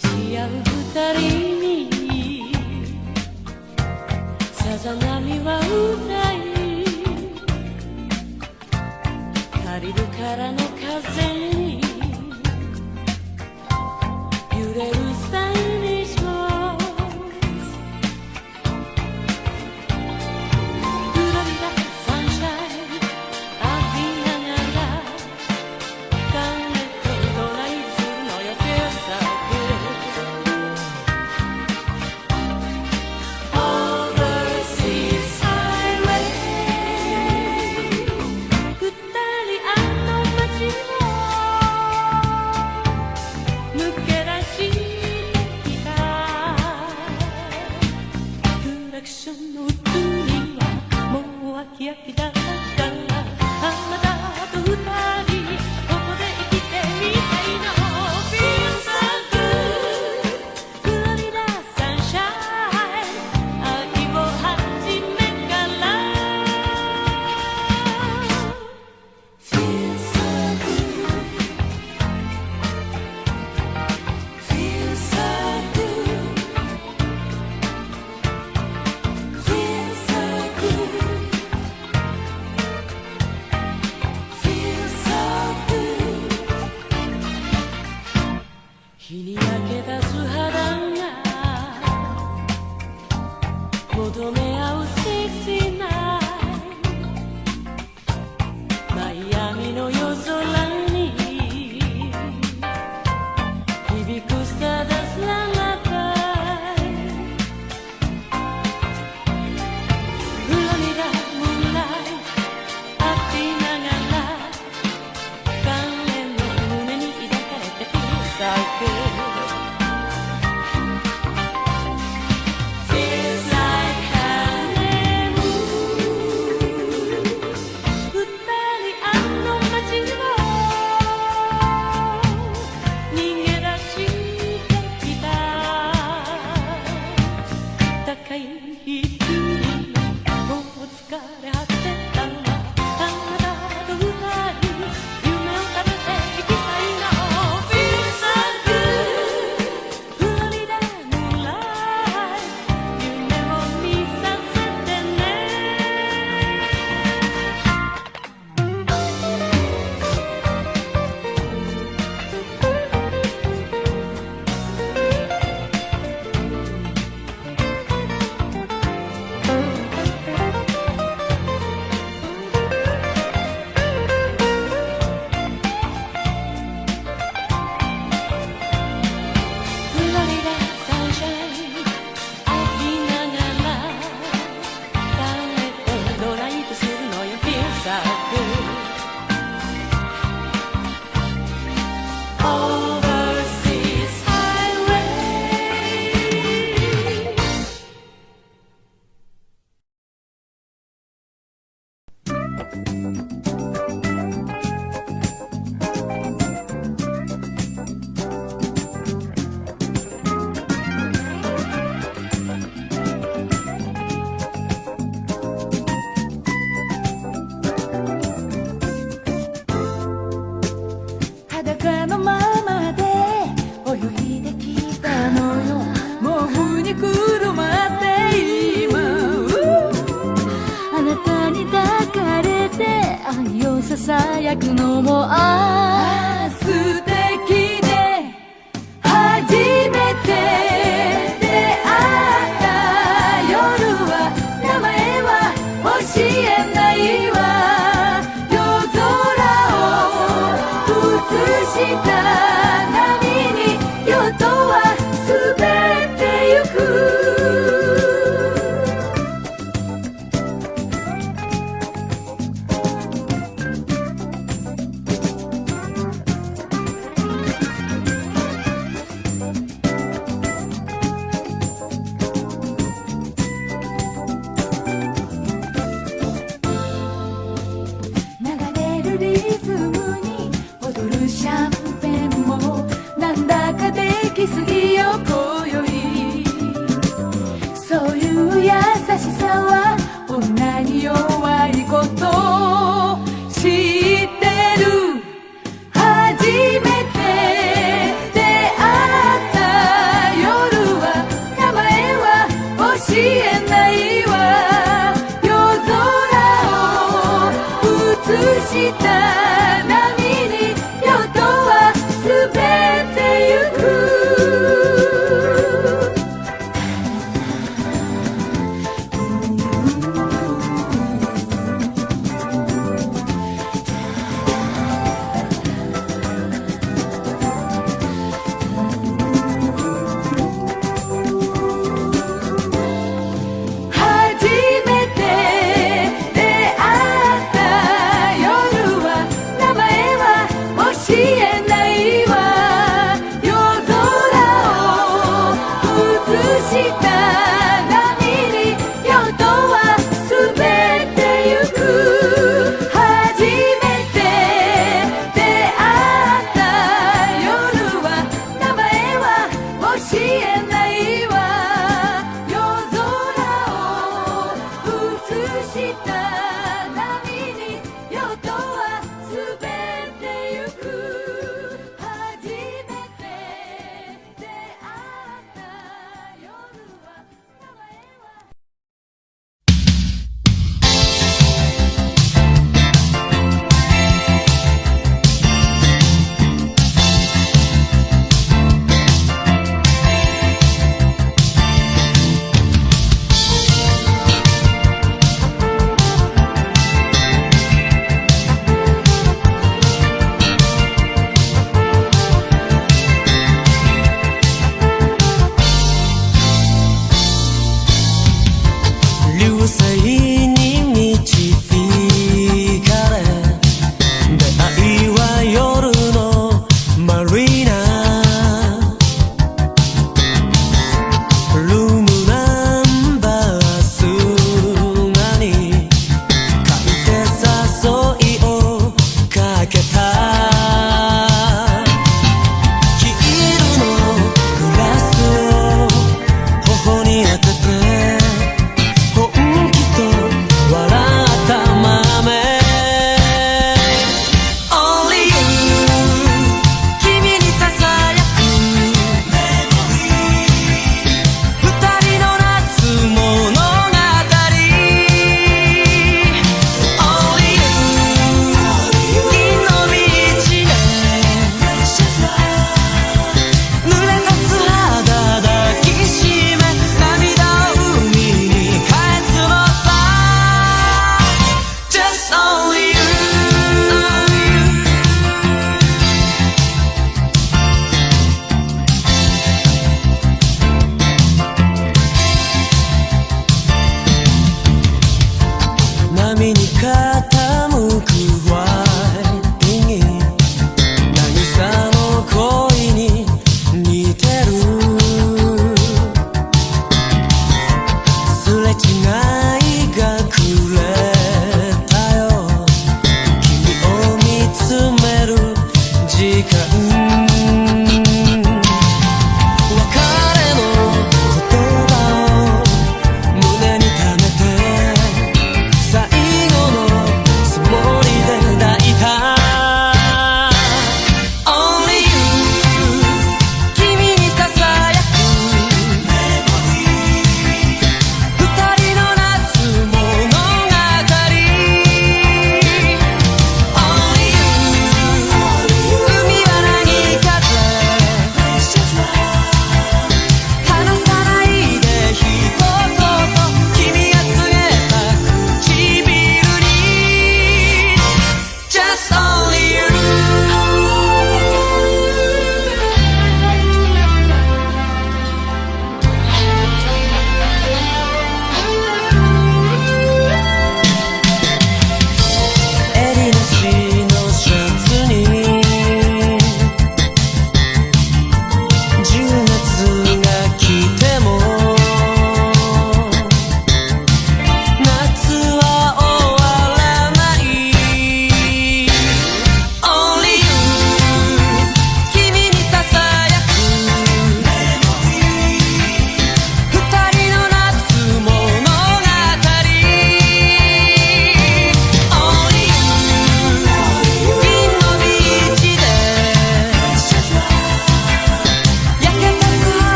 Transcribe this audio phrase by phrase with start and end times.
[0.00, 0.78] siang ku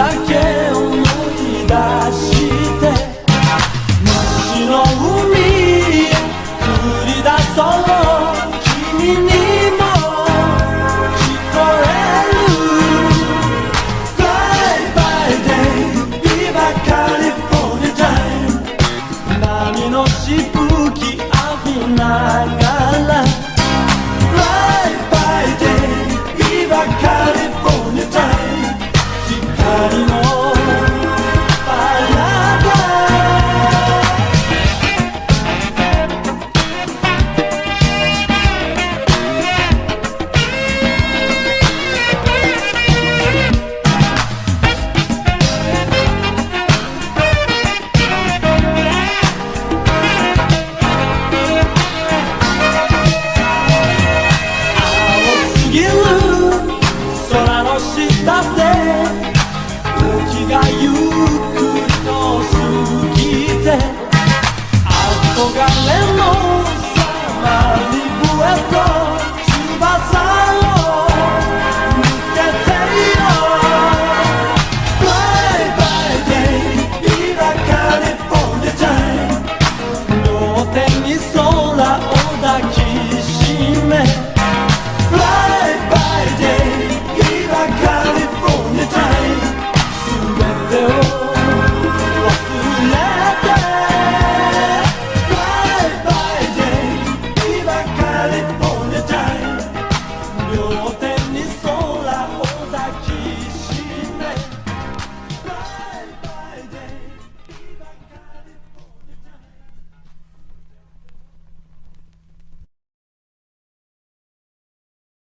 [0.00, 0.57] I can't.